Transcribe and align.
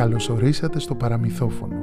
Καλωσορίσατε 0.00 0.78
στο 0.78 0.94
παραμυθόφωνο. 0.94 1.76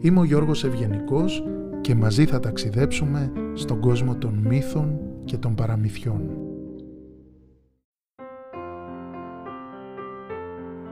Είμαι 0.00 0.20
ο 0.20 0.24
Γιώργος 0.24 0.64
Ευγενικός 0.64 1.42
και 1.80 1.94
μαζί 1.94 2.26
θα 2.26 2.40
ταξιδέψουμε 2.40 3.32
στον 3.54 3.80
κόσμο 3.80 4.16
των 4.16 4.34
μύθων 4.34 4.98
και 5.24 5.36
των 5.36 5.54
παραμυθιών. 5.54 6.30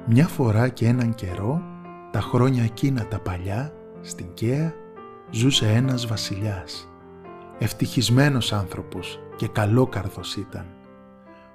Μια 0.06 0.26
φορά 0.26 0.68
και 0.68 0.86
έναν 0.86 1.14
καιρό, 1.14 1.62
τα 2.10 2.20
χρόνια 2.20 2.62
εκείνα 2.62 3.06
τα 3.06 3.20
παλιά, 3.20 3.72
στην 4.00 4.26
Καία, 4.34 4.72
ζούσε 5.30 5.68
ένας 5.68 6.06
βασιλιάς. 6.06 6.88
Ευτυχισμένος 7.58 8.52
άνθρωπος 8.52 9.20
και 9.36 9.48
καλόκαρδος 9.48 10.36
ήταν. 10.36 10.66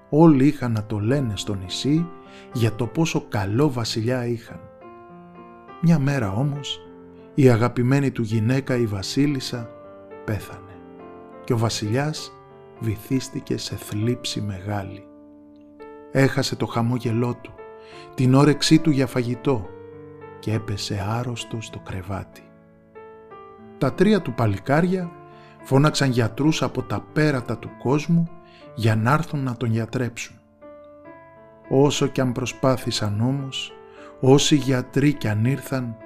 Όλοι 0.09 0.45
είχαν 0.45 0.71
να 0.71 0.85
το 0.85 0.99
λένε 0.99 1.33
στο 1.35 1.55
νησί 1.55 2.05
για 2.53 2.75
το 2.75 2.87
πόσο 2.87 3.25
καλό 3.29 3.71
βασιλιά 3.71 4.25
είχαν. 4.25 4.68
Μια 5.81 5.99
μέρα 5.99 6.31
όμως 6.31 6.81
η 7.33 7.49
αγαπημένη 7.49 8.11
του 8.11 8.21
γυναίκα 8.21 8.75
η 8.75 8.85
βασίλισσα 8.85 9.69
πέθανε 10.25 10.77
και 11.43 11.53
ο 11.53 11.57
βασιλιάς 11.57 12.31
βυθίστηκε 12.79 13.57
σε 13.57 13.75
θλίψη 13.75 14.41
μεγάλη. 14.41 15.03
Έχασε 16.11 16.55
το 16.55 16.65
χαμόγελό 16.65 17.33
του, 17.41 17.53
την 18.15 18.33
όρεξή 18.33 18.79
του 18.79 18.89
για 18.89 19.07
φαγητό 19.07 19.69
και 20.39 20.53
έπεσε 20.53 21.05
άρρωστο 21.09 21.61
στο 21.61 21.79
κρεβάτι. 21.79 22.43
Τα 23.77 23.93
τρία 23.93 24.21
του 24.21 24.33
παλικάρια 24.33 25.11
φώναξαν 25.63 26.11
γιατρούς 26.11 26.61
από 26.63 26.83
τα 26.83 27.05
πέρατα 27.13 27.57
του 27.57 27.69
κόσμου 27.83 28.29
για 28.75 28.95
να 28.95 29.13
έρθουν 29.13 29.43
να 29.43 29.57
τον 29.57 29.69
γιατρέψουν. 29.71 30.35
Όσο 31.69 32.07
κι 32.07 32.21
αν 32.21 32.31
προσπάθησαν 32.31 33.21
όμως, 33.21 33.73
όσοι 34.21 34.55
γιατροί 34.55 35.13
κι 35.13 35.27
αν 35.27 35.45
ήρθαν, 35.45 35.97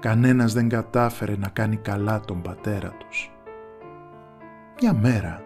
κανένας 0.00 0.52
δεν 0.52 0.68
κατάφερε 0.68 1.36
να 1.36 1.48
κάνει 1.48 1.76
καλά 1.76 2.20
τον 2.20 2.42
πατέρα 2.42 2.96
τους. 2.96 3.30
Μια 4.80 4.94
μέρα, 4.94 5.42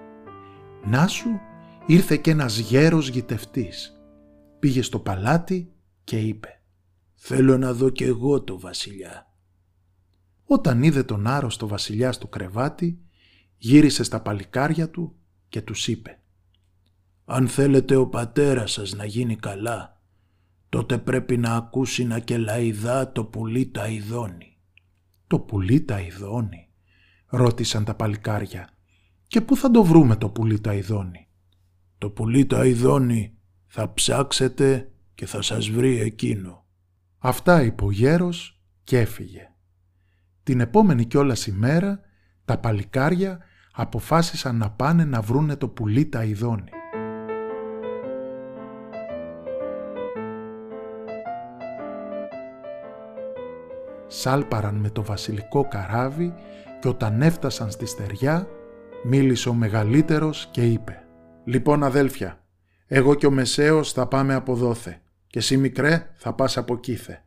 να 0.84 1.06
σου 1.06 1.40
ήρθε 1.86 2.16
και 2.16 2.30
ένας 2.30 2.58
γέρος 2.58 3.08
γητευτής. 3.08 4.00
Πήγε 4.58 4.82
στο 4.82 4.98
παλάτι 4.98 5.72
και 6.04 6.18
είπε 6.18 6.60
«Θέλω 7.14 7.58
να 7.58 7.72
δω 7.72 7.90
κι 7.90 8.04
εγώ 8.04 8.42
το 8.42 8.60
βασιλιά». 8.60 9.32
Όταν 10.44 10.82
είδε 10.82 11.02
τον 11.02 11.26
άρρωστο 11.26 11.66
βασιλιά 11.66 12.12
στο 12.12 12.26
κρεβάτι, 12.26 12.98
γύρισε 13.56 14.02
στα 14.02 14.20
παλικάρια 14.20 14.90
του 14.90 15.16
και 15.48 15.62
τους 15.62 15.88
είπε 15.88 16.20
«Αν 17.24 17.48
θέλετε 17.48 17.96
ο 17.96 18.06
πατέρας 18.06 18.72
σας 18.72 18.94
να 18.94 19.04
γίνει 19.04 19.36
καλά, 19.36 19.93
τότε 20.74 20.98
πρέπει 20.98 21.36
να 21.36 21.54
ακούσει 21.54 22.04
να 22.04 22.18
κελαϊδά 22.18 23.12
το 23.12 23.24
πουλί 23.24 23.66
τα 23.66 23.88
ειδώνει». 23.88 24.56
«Το 25.26 25.38
πουλί 25.38 25.80
τα 25.80 26.00
ειδώνει» 26.00 26.68
ρώτησαν 27.26 27.84
τα 27.84 27.94
παλικάρια. 27.94 28.68
«Και 29.26 29.40
πού 29.40 29.56
θα 29.56 29.70
το 29.70 29.84
βρούμε 29.84 30.16
το 30.16 30.28
πουλί 30.28 30.60
τα 30.60 30.74
ειδώνει» 30.74 31.28
«Το 31.98 32.10
πουλί 32.10 32.46
τα 32.46 32.66
ειδώνει 32.66 33.38
θα 33.66 33.92
ψάξετε 33.92 34.92
και 35.14 35.26
θα 35.26 35.42
σας 35.42 35.68
βρει 35.68 36.00
εκείνο». 36.00 36.64
Αυτά 37.18 37.62
είπε 37.62 37.84
ο 37.84 37.90
γέρος 37.90 38.60
και 38.84 38.98
έφυγε. 38.98 39.52
Την 40.42 40.60
επόμενη 40.60 41.04
κιόλας 41.04 41.46
ημέρα 41.46 42.00
τα 42.44 42.58
παλικάρια 42.58 43.38
αποφάσισαν 43.72 44.56
να 44.56 44.70
πάνε 44.70 45.04
να 45.04 45.20
βρούνε 45.20 45.56
το 45.56 45.68
πουλί 45.68 46.06
τα 46.06 46.24
ειδώνει. 46.24 46.70
Σάλπαραν 54.16 54.74
με 54.74 54.90
το 54.90 55.02
βασιλικό 55.02 55.68
καράβι 55.68 56.34
και 56.80 56.88
όταν 56.88 57.22
έφτασαν 57.22 57.70
στη 57.70 57.86
στεριά 57.86 58.48
μίλησε 59.04 59.48
ο 59.48 59.54
μεγαλύτερος 59.54 60.48
και 60.50 60.70
είπε 60.70 61.06
«Λοιπόν 61.44 61.84
αδέλφια, 61.84 62.44
εγώ 62.86 63.14
και 63.14 63.26
ο 63.26 63.30
Μεσαίος 63.30 63.92
θα 63.92 64.08
πάμε 64.08 64.34
από 64.34 64.54
δόθε 64.54 65.00
και 65.26 65.38
εσύ 65.38 65.56
μικρέ 65.56 66.10
θα 66.16 66.34
πας 66.34 66.56
από 66.56 66.78
κήθε. 66.78 67.24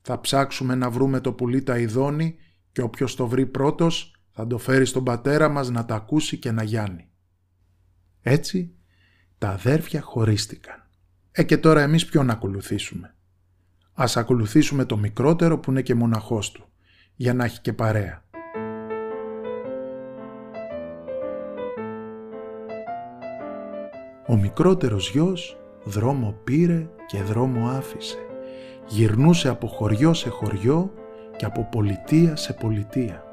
Θα 0.00 0.20
ψάξουμε 0.20 0.74
να 0.74 0.90
βρούμε 0.90 1.20
το 1.20 1.32
πουλί 1.32 1.62
τα 1.62 1.78
ειδώνει 1.78 2.36
και 2.72 2.82
όποιος 2.82 3.16
το 3.16 3.26
βρει 3.26 3.46
πρώτος 3.46 4.16
θα 4.30 4.46
το 4.46 4.58
φέρει 4.58 4.84
στον 4.84 5.04
πατέρα 5.04 5.48
μας 5.48 5.70
να 5.70 5.84
τα 5.84 5.94
ακούσει 5.94 6.38
και 6.38 6.50
να 6.50 6.62
γιάνει. 6.62 7.08
Έτσι 8.20 8.74
τα 9.38 9.48
αδέρφια 9.48 10.00
χωρίστηκαν. 10.00 10.88
Ε 11.32 11.42
και 11.42 11.56
τώρα 11.56 11.80
εμείς 11.80 12.06
ποιον 12.06 12.30
ακολουθήσουμε. 12.30 13.14
Ας 13.94 14.16
ακολουθήσουμε 14.16 14.84
το 14.84 14.96
μικρότερο 14.96 15.58
που 15.58 15.70
είναι 15.70 15.82
και 15.82 15.94
μοναχός 15.94 16.50
του, 16.52 16.64
για 17.16 17.34
να 17.34 17.44
έχει 17.44 17.60
και 17.60 17.72
παρέα. 17.72 18.22
Ο 24.26 24.36
μικρότερος 24.36 25.10
γιος 25.10 25.58
δρόμο 25.84 26.34
πήρε 26.44 26.88
και 27.06 27.22
δρόμο 27.22 27.68
άφησε. 27.68 28.18
Γυρνούσε 28.86 29.48
από 29.48 29.66
χωριό 29.66 30.14
σε 30.14 30.28
χωριό 30.28 30.92
και 31.36 31.44
από 31.44 31.68
πολιτεία 31.70 32.36
σε 32.36 32.52
πολιτεία. 32.52 33.24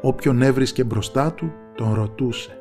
Όποιον 0.00 0.42
έβρισκε 0.42 0.84
μπροστά 0.84 1.32
του 1.32 1.52
τον 1.74 1.94
ρωτούσε 1.94 2.58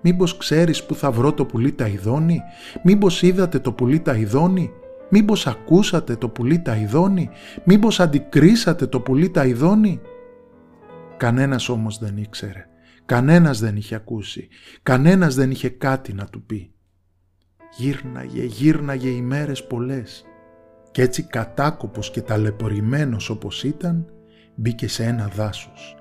«Μήπως 0.00 0.36
ξέρεις 0.36 0.84
που 0.84 0.94
θα 0.94 1.10
βρω 1.10 1.32
το 1.32 1.44
πουλί 1.44 1.72
τα 1.72 1.86
ειδώνει, 1.86 2.40
μήπως 2.82 3.22
είδατε 3.22 3.58
το 3.58 3.72
πουλί 3.72 4.00
τα 4.00 4.14
ειδώνει, 4.14 4.70
μήπως 5.10 5.46
ακούσατε 5.46 6.16
το 6.16 6.28
πουλί 6.28 6.62
τα 6.62 6.76
ειδώνει, 6.76 7.30
μήπως 7.64 8.00
αντικρίσατε 8.00 8.86
το 8.86 9.00
πουλί 9.00 9.30
τα 9.30 9.46
ειδώνει». 9.46 10.00
Κανένας 11.16 11.68
όμως 11.68 11.98
δεν 11.98 12.16
ήξερε, 12.16 12.66
κανένας 13.04 13.60
δεν 13.60 13.76
είχε 13.76 13.94
ακούσει, 13.94 14.48
κανένας 14.82 15.34
δεν 15.34 15.50
είχε 15.50 15.68
κάτι 15.68 16.12
να 16.12 16.24
του 16.24 16.42
πει. 16.42 16.72
Γύρναγε, 17.76 18.44
γύρναγε 18.44 19.08
ημέρες 19.08 19.66
πολλές 19.66 20.24
και 20.90 21.02
έτσι 21.02 21.22
κατάκοπος 21.22 22.10
και 22.10 22.20
ταλαιπωρημένος 22.20 23.30
όπως 23.30 23.64
ήταν 23.64 24.06
μπήκε 24.54 24.88
σε 24.88 25.04
ένα 25.04 25.28
δάσος. 25.28 25.96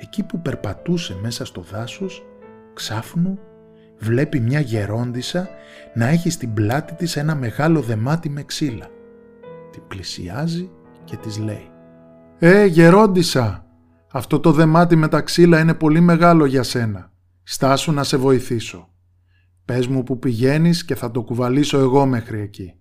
Εκεί 0.00 0.22
που 0.22 0.42
περπατούσε 0.42 1.16
μέσα 1.22 1.44
στο 1.44 1.60
δάσος 1.60 2.26
ξάφνου 2.74 3.38
βλέπει 4.04 4.40
μια 4.40 4.60
γερόντισα 4.60 5.48
να 5.94 6.06
έχει 6.06 6.30
στην 6.30 6.54
πλάτη 6.54 6.94
της 6.94 7.16
ένα 7.16 7.34
μεγάλο 7.34 7.80
δεμάτι 7.80 8.28
με 8.28 8.42
ξύλα. 8.42 8.88
Την 9.72 9.82
πλησιάζει 9.88 10.70
και 11.04 11.16
της 11.16 11.38
λέει 11.38 11.68
«Ε, 12.38 12.64
γερόντισα, 12.64 13.66
αυτό 14.12 14.40
το 14.40 14.52
δεμάτι 14.52 14.96
με 14.96 15.08
τα 15.08 15.20
ξύλα 15.20 15.60
είναι 15.60 15.74
πολύ 15.74 16.00
μεγάλο 16.00 16.44
για 16.44 16.62
σένα. 16.62 17.12
Στάσου 17.42 17.92
να 17.92 18.04
σε 18.04 18.16
βοηθήσω. 18.16 18.88
Πες 19.64 19.86
μου 19.86 20.02
που 20.02 20.18
πηγαίνεις 20.18 20.84
και 20.84 20.94
θα 20.94 21.10
το 21.10 21.22
κουβαλήσω 21.22 21.78
εγώ 21.78 22.06
μέχρι 22.06 22.40
εκεί». 22.40 22.74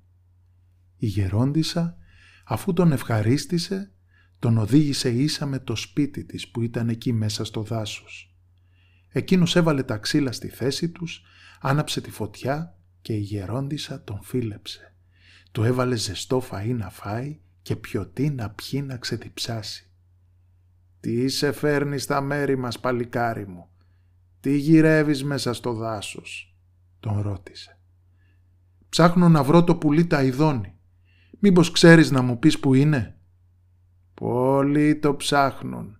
Η 0.97 1.05
γερόντισα, 1.05 1.97
αφού 2.45 2.73
τον 2.73 2.91
ευχαρίστησε, 2.91 3.91
τον 4.39 4.57
οδήγησε 4.57 5.09
ίσα 5.09 5.45
με 5.45 5.59
το 5.59 5.75
σπίτι 5.75 6.25
της 6.25 6.51
που 6.51 6.61
ήταν 6.61 6.89
εκεί 6.89 7.13
μέσα 7.13 7.43
στο 7.43 7.61
δάσος. 7.61 8.32
Εκείνος 9.15 9.55
έβαλε 9.55 9.83
τα 9.83 9.97
ξύλα 9.97 10.31
στη 10.31 10.47
θέση 10.47 10.89
τους, 10.89 11.23
άναψε 11.61 12.01
τη 12.01 12.11
φωτιά 12.11 12.77
και 13.01 13.13
η 13.13 13.19
γερόντισα 13.19 14.03
τον 14.03 14.19
φίλεψε. 14.23 14.93
Του 15.51 15.63
έβαλε 15.63 15.95
ζεστό 15.95 16.43
φαΐ 16.51 16.75
να 16.75 16.89
φάει 16.89 17.39
και 17.61 17.75
πιωτή 17.75 18.29
να 18.29 18.49
πιει 18.49 18.83
να 18.85 18.97
ξεδιψάσει. 18.97 19.87
«Τι 20.99 21.27
σε 21.27 21.51
φέρνει 21.51 21.97
στα 21.97 22.21
μέρη 22.21 22.57
μας 22.57 22.79
παλικάρι 22.79 23.47
μου, 23.47 23.69
τι 24.39 24.57
γυρεύεις 24.57 25.23
μέσα 25.23 25.53
στο 25.53 25.73
δάσος» 25.73 26.55
τον 26.99 27.21
ρώτησε. 27.21 27.77
«Ψάχνω 28.89 29.29
να 29.29 29.43
βρω 29.43 29.63
το 29.63 29.75
πουλί 29.75 30.05
τα 30.05 30.23
ειδώνει. 30.23 30.77
Μήπως 31.39 31.71
ξέρεις 31.71 32.11
να 32.11 32.21
μου 32.21 32.39
πεις 32.39 32.59
που 32.59 32.73
είναι» 32.73 33.17
Πολλοί 34.13 34.95
το 34.95 35.15
ψάχνουν, 35.15 35.99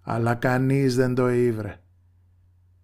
αλλά 0.00 0.34
κανείς 0.34 0.94
δεν 0.94 1.14
το 1.14 1.30
ήβρε. 1.30 1.80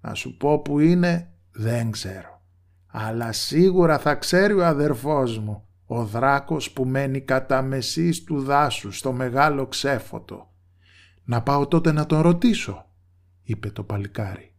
Να 0.04 0.14
σου 0.14 0.36
πω 0.36 0.58
που 0.58 0.80
είναι, 0.80 1.32
δεν 1.52 1.90
ξέρω. 1.90 2.42
Αλλά 2.86 3.32
σίγουρα 3.32 3.98
θα 3.98 4.14
ξέρει 4.14 4.52
ο 4.52 4.66
αδερφός 4.66 5.38
μου, 5.38 5.64
ο 5.86 6.04
δράκος 6.04 6.70
που 6.70 6.84
μένει 6.84 7.20
κατά 7.20 7.62
μεσής 7.62 8.24
του 8.24 8.42
δάσου 8.42 8.92
στο 8.92 9.12
μεγάλο 9.12 9.66
ξέφωτο. 9.66 10.52
Να 11.24 11.42
πάω 11.42 11.66
τότε 11.68 11.92
να 11.92 12.06
τον 12.06 12.20
ρωτήσω, 12.20 12.86
είπε 13.42 13.70
το 13.70 13.82
παλικάρι. 13.82 14.54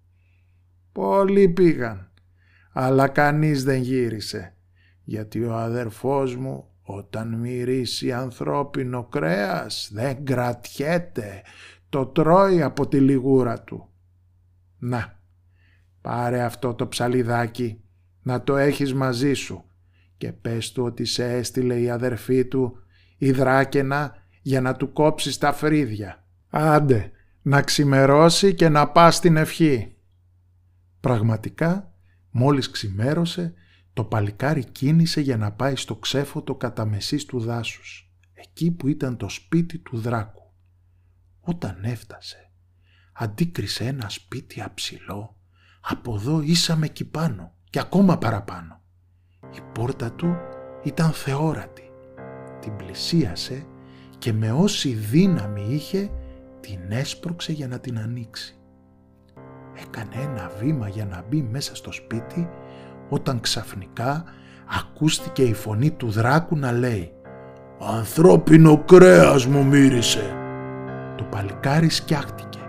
Πολλοί 0.92 1.50
πήγαν, 1.50 2.12
αλλά 2.72 3.08
κανείς 3.08 3.64
δεν 3.64 3.82
γύρισε, 3.82 4.56
γιατί 5.04 5.44
ο 5.44 5.54
αδερφός 5.56 6.36
μου 6.36 6.68
όταν 6.82 7.40
μυρίσει 7.40 8.12
ανθρώπινο 8.12 9.04
κρέας 9.04 9.90
δεν 9.94 10.26
κρατιέται, 10.26 11.42
το 11.90 12.06
τρώει 12.06 12.62
από 12.62 12.88
τη 12.88 13.00
λιγούρα 13.00 13.62
του. 13.62 13.90
Να, 14.78 15.15
πάρε 16.06 16.42
αυτό 16.42 16.74
το 16.74 16.88
ψαλιδάκι, 16.88 17.82
να 18.22 18.44
το 18.44 18.58
έχεις 18.58 18.94
μαζί 18.94 19.34
σου 19.34 19.64
και 20.18 20.32
πες 20.32 20.72
του 20.72 20.84
ότι 20.84 21.06
σε 21.06 21.34
έστειλε 21.34 21.80
η 21.80 21.90
αδερφή 21.90 22.46
του 22.46 22.78
υδράκαινα 23.18 24.16
για 24.42 24.62
να 24.62 24.76
του 24.76 24.94
κόψεις 24.94 25.38
τα 25.38 25.54
φρύδια. 25.54 26.24
Άντε, 26.50 27.12
να 27.42 27.62
ξημερώσει 27.62 28.54
και 28.54 28.70
να 28.70 28.90
πας 28.90 29.16
στην 29.16 29.38
ευχή. 29.38 29.96
Πραγματικά, 31.00 31.94
μόλις 32.30 32.70
ξημέρωσε, 32.70 33.54
το 33.94 34.04
παλικάρι 34.04 34.64
κίνησε 34.64 35.22
για 35.22 35.38
να 35.38 35.52
πάει 35.52 35.76
στο 35.76 35.96
ξέφωτο 35.96 36.56
κατά 36.56 36.86
μεσής 36.86 37.26
του 37.26 37.40
δάσους, 37.40 38.12
εκεί 38.34 38.72
που 38.72 38.88
ήταν 38.88 39.18
το 39.18 39.30
σπίτι 39.30 39.78
του 39.78 39.98
δράκου. 39.98 40.44
Όταν 41.40 41.84
έφτασε, 41.84 42.52
αντίκρισε 43.14 43.84
ένα 43.84 44.10
σπίτι 44.10 44.62
αψηλό, 44.62 45.35
από 45.88 46.16
εδώ 46.16 46.42
ήσαμε 46.42 46.86
εκεί 46.86 47.06
πάνω 47.06 47.52
και 47.70 47.80
ακόμα 47.80 48.18
παραπάνω. 48.18 48.82
Η 49.52 49.60
πόρτα 49.72 50.12
του 50.12 50.36
ήταν 50.84 51.12
θεόρατη. 51.12 51.92
Την 52.60 52.76
πλησίασε 52.76 53.66
και 54.18 54.34
με 54.34 54.52
όση 54.52 54.90
δύναμη 54.90 55.66
είχε 55.70 56.10
την 56.60 56.80
έσπρωξε 56.90 57.52
για 57.52 57.68
να 57.68 57.80
την 57.80 58.00
ανοίξει. 58.00 58.60
Έκανε 59.74 60.32
ένα 60.32 60.52
βήμα 60.60 60.88
για 60.88 61.06
να 61.06 61.24
μπει 61.30 61.42
μέσα 61.42 61.76
στο 61.76 61.92
σπίτι 61.92 62.50
όταν 63.10 63.40
ξαφνικά 63.40 64.24
ακούστηκε 64.80 65.44
η 65.44 65.54
φωνή 65.54 65.92
του 65.92 66.10
δράκου 66.10 66.58
να 66.58 66.72
λέει 66.72 67.12
«Ανθρώπινο 67.80 68.78
κρέας 68.78 69.46
μου 69.46 69.66
μύρισε». 69.66 70.36
Το 71.18 71.24
παλικάρι 71.24 71.90
σκιάχτηκε, 71.90 72.60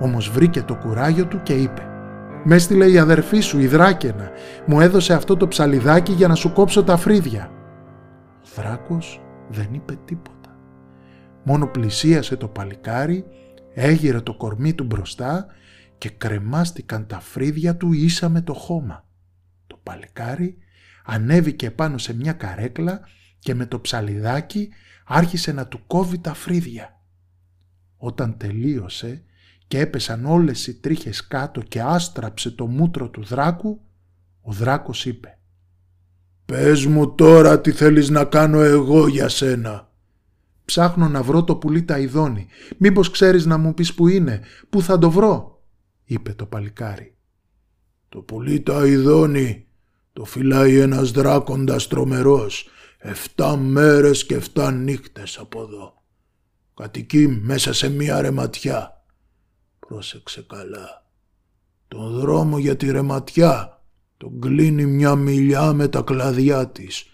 όμως 0.00 0.30
βρήκε 0.30 0.62
το 0.62 0.76
κουράγιο 0.76 1.26
του 1.26 1.42
και 1.42 1.52
είπε 1.52 1.88
«Μες 2.44 2.62
έστειλε 2.62 2.90
η 2.90 2.98
αδερφή 2.98 3.40
σου, 3.40 3.60
η 3.60 3.66
Δράκαινα, 3.66 4.30
μου 4.66 4.80
έδωσε 4.80 5.14
αυτό 5.14 5.36
το 5.36 5.48
ψαλιδάκι 5.48 6.12
για 6.12 6.28
να 6.28 6.34
σου 6.34 6.52
κόψω 6.52 6.84
τα 6.84 6.96
φρύδια». 6.96 7.50
Ο 8.42 8.48
δράκος 8.56 9.20
δεν 9.48 9.68
είπε 9.74 9.98
τίποτα. 10.04 10.58
Μόνο 11.44 11.66
πλησίασε 11.66 12.36
το 12.36 12.48
παλικάρι, 12.48 13.24
έγειρε 13.74 14.20
το 14.20 14.34
κορμί 14.34 14.74
του 14.74 14.84
μπροστά 14.84 15.46
και 15.98 16.08
κρεμάστηκαν 16.08 17.06
τα 17.06 17.20
φρύδια 17.20 17.76
του 17.76 17.92
ίσα 17.92 18.28
με 18.28 18.40
το 18.40 18.54
χώμα. 18.54 19.04
Το 19.66 19.80
παλικάρι 19.82 20.58
ανέβηκε 21.04 21.70
πάνω 21.70 21.98
σε 21.98 22.14
μια 22.14 22.32
καρέκλα 22.32 23.00
και 23.38 23.54
με 23.54 23.66
το 23.66 23.80
ψαλιδάκι 23.80 24.68
άρχισε 25.04 25.52
να 25.52 25.66
του 25.66 25.80
κόβει 25.86 26.18
τα 26.18 26.34
φρύδια. 26.34 27.00
Όταν 27.96 28.36
τελείωσε 28.36 29.22
και 29.66 29.78
έπεσαν 29.78 30.24
όλες 30.24 30.66
οι 30.66 30.74
τρίχες 30.74 31.26
κάτω 31.26 31.60
και 31.60 31.80
άστραψε 31.80 32.50
το 32.50 32.66
μούτρο 32.66 33.08
του 33.08 33.24
δράκου, 33.24 33.80
ο 34.40 34.52
δράκος 34.52 35.06
είπε 35.06 35.38
«Πες 36.44 36.86
μου 36.86 37.14
τώρα 37.14 37.60
τι 37.60 37.72
θέλεις 37.72 38.08
να 38.08 38.24
κάνω 38.24 38.60
εγώ 38.60 39.08
για 39.08 39.28
σένα». 39.28 39.92
«Ψάχνω 40.64 41.08
να 41.08 41.22
βρω 41.22 41.44
το 41.44 41.56
πουλί 41.56 41.82
τα 41.82 41.98
ειδώνει. 41.98 42.46
Μήπως 42.78 43.10
ξέρεις 43.10 43.46
να 43.46 43.58
μου 43.58 43.74
πεις 43.74 43.94
που 43.94 44.08
είναι, 44.08 44.40
που 44.70 44.82
θα 44.82 44.98
το 44.98 45.10
βρω» 45.10 45.62
είπε 46.04 46.32
το 46.32 46.46
παλικάρι. 46.46 47.14
«Το 48.08 48.20
πουλί 48.20 48.60
τα 48.60 48.86
ειδώνει, 48.86 49.66
το 50.12 50.24
φυλάει 50.24 50.78
ένας 50.78 51.10
δράκοντας 51.10 51.88
τρομερός, 51.88 52.68
εφτά 52.98 53.56
μέρες 53.56 54.26
και 54.26 54.34
εφτά 54.34 54.70
νύχτες 54.70 55.38
από 55.38 55.60
εδώ. 55.60 56.02
Κατοικεί 56.74 57.28
μέσα 57.28 57.72
σε 57.72 57.88
μία 57.88 58.20
ρεματιά. 58.20 58.93
Πρόσεξε 59.86 60.42
καλά. 60.48 61.06
Τον 61.88 62.18
δρόμο 62.18 62.58
για 62.58 62.76
τη 62.76 62.90
ρεματιά 62.90 63.82
τον 64.16 64.40
κλείνει 64.40 64.86
μια 64.86 65.14
μιλιά 65.14 65.72
με 65.72 65.88
τα 65.88 66.02
κλαδιά 66.02 66.68
της. 66.68 67.06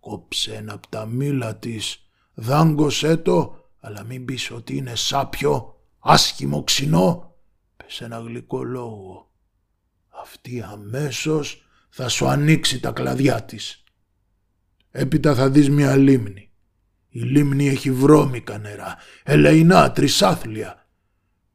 Κόψε 0.00 0.54
ένα 0.54 0.72
από 0.72 0.88
τα 0.88 1.06
μήλα 1.06 1.56
της, 1.56 2.06
δάγκωσέ 2.34 3.16
το, 3.16 3.68
αλλά 3.80 4.04
μην 4.04 4.24
πεις 4.24 4.50
ότι 4.50 4.76
είναι 4.76 4.94
σάπιο, 4.94 5.80
άσχημο 5.98 6.64
ξινό. 6.64 7.34
Πες 7.76 8.00
ένα 8.00 8.18
γλυκό 8.18 8.62
λόγο. 8.62 9.30
Αυτή 10.08 10.62
αμέσως 10.62 11.66
θα 11.88 12.08
σου 12.08 12.26
ανοίξει 12.26 12.80
τα 12.80 12.90
κλαδιά 12.90 13.44
της. 13.44 13.84
Έπειτα 14.90 15.34
θα 15.34 15.50
δεις 15.50 15.70
μια 15.70 15.96
λίμνη. 15.96 16.50
Η 17.08 17.20
λίμνη 17.20 17.68
έχει 17.68 17.92
βρώμικα 17.92 18.58
νερά, 18.58 18.96
ελεηνά, 19.22 19.92
τρισάθλια. 19.92 20.86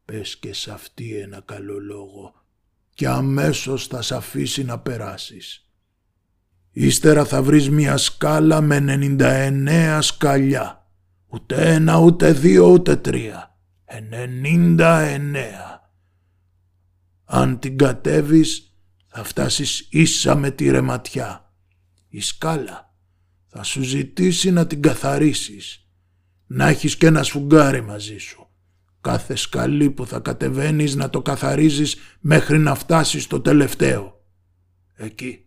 Πες 0.06 0.36
και 0.36 0.54
σε 0.54 0.72
αυτή 0.72 1.16
ένα 1.16 1.42
καλό 1.44 1.78
λόγο 1.78 2.34
και 2.94 3.08
αμέσως 3.08 3.86
θα 3.86 4.02
σ' 4.02 4.12
αφήσει 4.12 4.64
να 4.64 4.78
περάσεις. 4.78 5.70
Ύστερα 6.70 7.24
θα 7.24 7.42
βρεις 7.42 7.70
μια 7.70 7.96
σκάλα 7.96 8.60
με 8.60 8.80
99 8.80 9.98
σκαλιά. 10.00 10.90
Ούτε 11.26 11.74
ένα, 11.74 11.98
ούτε 11.98 12.32
δύο, 12.32 12.66
ούτε 12.66 12.96
τρία. 12.96 13.58
99. 13.84 15.90
Αν 17.24 17.58
την 17.58 17.78
κατέβεις 17.78 18.76
θα 19.06 19.24
φτάσεις 19.24 19.86
ίσα 19.90 20.34
με 20.34 20.50
τη 20.50 20.70
ρεματιά. 20.70 21.52
Η 22.08 22.20
σκάλα 22.20 22.94
θα 23.46 23.62
σου 23.62 23.82
ζητήσει 23.82 24.50
να 24.50 24.66
την 24.66 24.82
καθαρίσεις. 24.82 25.86
Να 26.46 26.68
έχεις 26.68 26.96
και 26.96 27.06
ένα 27.06 27.22
σφουγγάρι 27.22 27.82
μαζί 27.82 28.18
σου. 28.18 28.45
Κάθε 29.06 29.34
σκαλί 29.34 29.90
που 29.90 30.06
θα 30.06 30.20
κατεβαίνεις 30.20 30.94
να 30.94 31.10
το 31.10 31.22
καθαρίζεις 31.22 31.96
μέχρι 32.20 32.58
να 32.58 32.74
φτάσεις 32.74 33.22
στο 33.22 33.40
τελευταίο. 33.40 34.24
Εκεί. 34.94 35.46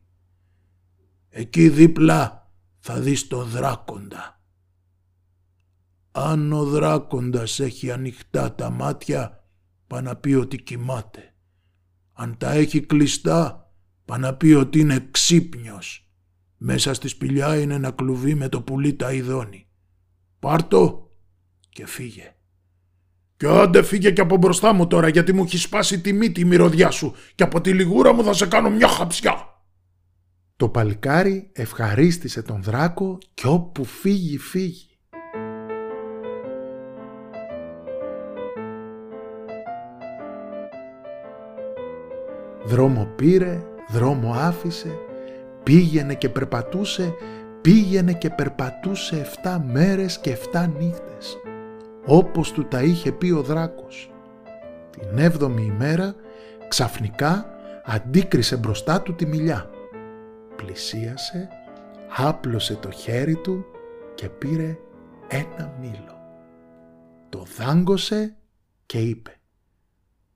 Εκεί 1.29 1.69
δίπλα 1.69 2.51
θα 2.79 2.99
δεις 2.99 3.27
το 3.27 3.43
δράκοντα. 3.43 4.41
Αν 6.11 6.53
ο 6.53 6.63
δράκοντας 6.63 7.59
έχει 7.59 7.91
ανοιχτά 7.91 8.55
τα 8.55 8.69
μάτια, 8.69 9.47
πά 9.87 10.01
να 10.01 10.15
πει 10.15 10.33
ότι 10.33 10.61
κοιμάται. 10.61 11.33
Αν 12.13 12.37
τα 12.37 12.51
έχει 12.51 12.81
κλειστά, 12.81 13.71
πά 14.05 14.17
να 14.17 14.33
πει 14.33 14.53
ότι 14.53 14.79
είναι 14.79 15.07
ξύπνιος. 15.11 16.09
Μέσα 16.57 16.93
στη 16.93 17.07
σπηλιά 17.07 17.59
είναι 17.59 17.73
ένα 17.73 17.91
κλουβί 17.91 18.35
με 18.35 18.49
το 18.49 18.61
πουλί 18.61 18.93
τα 18.93 19.13
ειδώνει. 19.13 19.67
Πάρτο 20.39 21.11
και 21.69 21.85
φύγε. 21.85 22.33
Και 23.39 23.47
άντε 23.47 23.81
φύγε 23.83 24.11
και 24.11 24.21
από 24.21 24.37
μπροστά 24.37 24.73
μου 24.73 24.87
τώρα 24.87 25.07
γιατί 25.07 25.33
μου 25.33 25.43
έχει 25.43 25.57
σπάσει 25.57 26.01
τη 26.01 26.13
μύτη 26.13 26.41
η 26.41 26.45
μυρωδιά 26.45 26.91
σου 26.91 27.15
και 27.35 27.43
από 27.43 27.61
τη 27.61 27.73
λιγούρα 27.73 28.13
μου 28.13 28.23
θα 28.23 28.33
σε 28.33 28.45
κάνω 28.45 28.69
μια 28.69 28.87
χαψιά. 28.87 29.61
Το 30.55 30.69
παλικάρι 30.69 31.49
ευχαρίστησε 31.53 32.41
τον 32.41 32.63
δράκο 32.63 33.17
και 33.33 33.47
όπου 33.47 33.85
φύγει 33.85 34.37
φύγει. 34.37 34.87
Δρόμο 42.65 43.05
πήρε, 43.15 43.63
δρόμο 43.89 44.33
άφησε, 44.33 44.97
πήγαινε 45.63 46.15
και 46.15 46.29
περπατούσε, 46.29 47.13
πήγαινε 47.61 48.13
και 48.13 48.29
περπατούσε 48.29 49.27
7 49.43 49.57
μέρες 49.71 50.19
και 50.19 50.37
7 50.53 50.69
νύχτες, 50.79 51.37
όπως 52.05 52.51
του 52.51 52.67
τα 52.67 52.83
είχε 52.83 53.11
πει 53.11 53.31
ο 53.31 53.41
δράκος. 53.41 54.11
Την 54.89 55.17
έβδομη 55.17 55.63
ημέρα 55.63 56.15
ξαφνικά 56.67 57.45
αντίκρισε 57.85 58.57
μπροστά 58.57 59.01
του 59.01 59.15
τη 59.15 59.25
μιλιά. 59.25 59.69
Πλησίασε, 60.55 61.47
άπλωσε 62.17 62.75
το 62.75 62.91
χέρι 62.91 63.35
του 63.35 63.65
και 64.15 64.29
πήρε 64.29 64.77
ένα 65.27 65.77
μήλο. 65.81 66.17
Το 67.29 67.45
δάγκωσε 67.57 68.37
και 68.85 68.99
είπε 68.99 69.39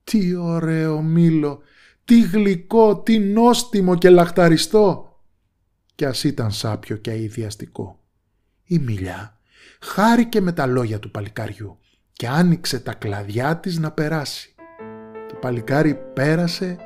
«Τι 0.04 0.34
ωραίο 0.34 1.02
μήλο, 1.02 1.60
τι 2.04 2.20
γλυκό, 2.20 2.98
τι 2.98 3.18
νόστιμο 3.18 3.94
και 3.96 4.10
λαχταριστό» 4.10 5.08
κι 5.94 6.04
ας 6.04 6.24
ήταν 6.24 6.50
σάπιο 6.50 6.96
και 6.96 7.10
αειδιαστικό. 7.10 7.98
Η 8.64 8.78
μιλιά 8.78 9.38
χάρηκε 9.80 10.40
με 10.40 10.52
τα 10.52 10.66
λόγια 10.66 10.98
του 10.98 11.10
παλικαριού 11.10 11.78
και 12.12 12.28
άνοιξε 12.28 12.80
τα 12.80 12.94
κλαδιά 12.94 13.56
της 13.56 13.78
να 13.78 13.90
περάσει. 13.90 14.54
Το 15.28 15.34
παλικάρι 15.34 15.94
πέρασε 16.14 16.76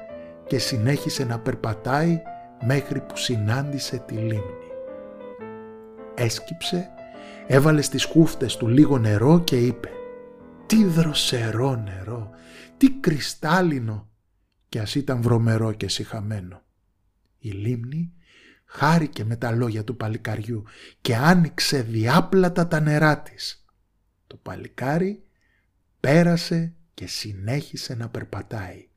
και 0.47 0.59
συνέχισε 0.59 1.25
να 1.25 1.39
περπατάει 1.39 2.21
μέχρι 2.67 3.01
που 3.01 3.17
συνάντησε 3.17 4.03
τη 4.07 4.15
λίμνη. 4.15 4.67
Έσκυψε, 6.15 6.89
έβαλε 7.47 7.83
στις 7.83 8.05
χούφτες 8.05 8.57
του 8.57 8.69
λίγο 8.69 8.99
νερό 8.99 9.41
και 9.41 9.57
είπε 9.57 9.89
«Τι 10.67 10.85
δροσερό 10.85 11.77
νερό, 11.77 12.31
τι 12.77 12.91
κρυστάλλινο» 12.91 14.09
και 14.69 14.81
ας 14.81 14.95
ήταν 14.95 15.23
βρωμερό 15.23 15.73
και 15.73 15.89
συχαμένο. 15.89 16.63
Η 17.39 17.51
λίμνη 17.51 18.13
χάρηκε 18.69 19.25
με 19.25 19.37
τα 19.37 19.51
λόγια 19.51 19.85
του 19.85 19.97
παλικαριού 19.97 20.63
και 21.01 21.17
άνοιξε 21.17 21.83
διάπλατα 21.83 22.69
τα 22.69 22.81
νερά 22.81 23.21
της. 23.21 23.65
Το 24.27 24.37
παλικάρι 24.43 25.23
πέρασε 26.01 26.73
και 26.95 27.07
συνέχισε 27.07 27.95
να 27.95 28.09
περπατάει. 28.09 28.89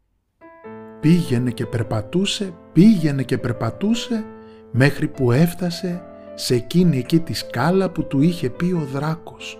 Πήγαινε 1.00 1.52
και 1.52 1.66
περπατούσε, 1.66 2.54
πήγαινε 2.74 3.24
και 3.24 3.38
περπατούσε 3.38 4.26
μέχρι 4.72 5.08
που 5.08 5.32
έφτασε 5.32 6.04
σε 6.36 6.56
εκείνη 6.56 6.98
εκεί 6.98 7.20
τη 7.20 7.34
σκάλα 7.34 7.90
που 7.90 8.08
του 8.08 8.22
είχε 8.22 8.50
πει 8.50 8.66
ο 8.66 8.86
δράκος, 8.86 9.58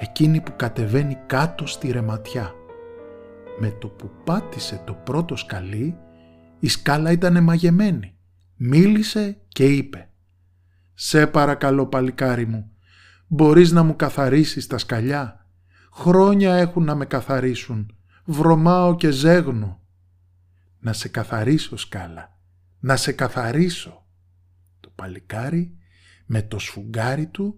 εκείνη 0.00 0.40
που 0.40 0.52
κατεβαίνει 0.56 1.18
κάτω 1.26 1.66
στη 1.66 1.90
ρεματιά. 1.90 2.54
Με 3.58 3.70
το 3.70 3.88
που 3.88 4.10
πάτησε 4.24 4.82
το 4.84 4.94
πρώτο 4.94 5.36
σκαλί, 5.36 5.98
η 6.58 6.68
σκάλα 6.68 7.10
ήταν 7.10 7.42
μαγεμένη. 7.42 8.14
Μίλησε 8.62 9.40
και 9.48 9.64
είπε 9.64 10.10
«Σε 10.94 11.26
παρακαλώ 11.26 11.86
παλικάρι 11.86 12.46
μου, 12.46 12.72
μπορείς 13.26 13.70
να 13.70 13.82
μου 13.82 13.96
καθαρίσεις 13.96 14.66
τα 14.66 14.78
σκαλιά; 14.78 15.46
Χρόνια 15.92 16.54
έχουν 16.54 16.84
να 16.84 16.94
με 16.94 17.04
καθαρίσουν. 17.04 17.96
Βρωμάω 18.24 18.96
και 18.96 19.10
ζέγνω. 19.10 19.80
Να 20.78 20.92
σε 20.92 21.08
καθαρίσω 21.08 21.76
σκάλα, 21.76 22.38
να 22.80 22.96
σε 22.96 23.12
καθαρίσω. 23.12 24.06
Το 24.80 24.92
παλικάρι 24.94 25.76
με 26.26 26.42
το 26.42 26.58
σφουγγάρι 26.58 27.26
του 27.26 27.56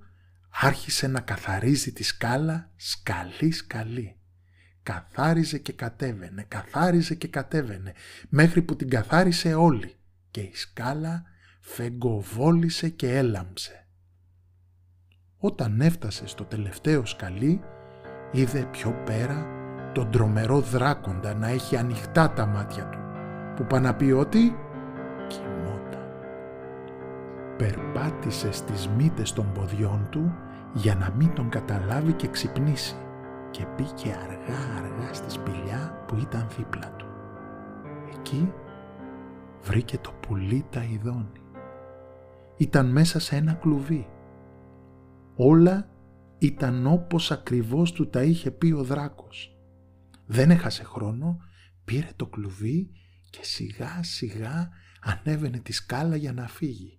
άρχισε 0.50 1.06
να 1.06 1.20
καθαρίζει 1.20 1.92
τη 1.92 2.02
σκάλα 2.02 2.70
σκαλί 2.76 3.52
σκαλί. 3.52 4.16
Καθάριζε 4.82 5.58
και 5.58 5.72
κατέβαινε, 5.72 6.44
καθάριζε 6.48 7.14
και 7.14 7.28
κατέβαινε, 7.28 7.92
μέχρι 8.28 8.62
που 8.62 8.76
την 8.76 8.88
καθάρισε 8.88 9.54
όλη 9.54 9.96
και 10.32 10.40
η 10.40 10.54
σκάλα 10.54 11.22
φεγκοβόλησε 11.60 12.88
και 12.88 13.16
έλαμψε. 13.16 13.86
Όταν 15.38 15.80
έφτασε 15.80 16.26
στο 16.26 16.44
τελευταίο 16.44 17.06
σκαλί, 17.06 17.60
είδε 18.32 18.68
πιο 18.70 19.02
πέρα 19.04 19.46
τον 19.94 20.10
τρομερό 20.10 20.60
δράκοντα 20.60 21.34
να 21.34 21.48
έχει 21.48 21.76
ανοιχτά 21.76 22.32
τα 22.32 22.46
μάτια 22.46 22.88
του, 22.88 22.98
που 23.56 23.66
πάνε 23.66 23.86
να 23.86 23.94
πει 23.94 24.10
ότι 24.10 24.56
κοιμόταν. 25.28 26.08
Περπάτησε 27.56 28.52
στις 28.52 28.88
μύτες 28.88 29.32
των 29.32 29.52
ποδιών 29.52 30.06
του 30.10 30.34
για 30.72 30.94
να 30.94 31.10
μην 31.16 31.34
τον 31.34 31.48
καταλάβει 31.48 32.12
και 32.12 32.28
ξυπνήσει 32.28 32.96
και 33.50 33.66
μπήκε 33.76 34.16
αργά 34.22 34.60
αργά 34.76 35.14
στη 35.14 35.30
σπηλιά 35.30 36.04
που 36.06 36.16
ήταν 36.16 36.46
δίπλα 36.56 36.92
του. 36.96 37.06
Εκεί 38.18 38.52
βρήκε 39.62 39.98
το 39.98 40.12
πουλί 40.12 40.66
τα 40.70 40.82
ειδώνει. 40.82 41.40
Ήταν 42.56 42.90
μέσα 42.90 43.18
σε 43.18 43.36
ένα 43.36 43.52
κλουβί. 43.52 44.06
Όλα 45.36 45.88
ήταν 46.38 46.86
όπως 46.86 47.30
ακριβώς 47.30 47.92
του 47.92 48.08
τα 48.08 48.22
είχε 48.22 48.50
πει 48.50 48.72
ο 48.72 48.82
δράκος. 48.82 49.56
Δεν 50.26 50.50
έχασε 50.50 50.84
χρόνο, 50.84 51.36
πήρε 51.84 52.08
το 52.16 52.26
κλουβί 52.26 52.90
και 53.30 53.40
σιγά 53.42 54.02
σιγά 54.02 54.68
ανέβαινε 55.00 55.58
τη 55.58 55.72
σκάλα 55.72 56.16
για 56.16 56.32
να 56.32 56.48
φύγει. 56.48 56.98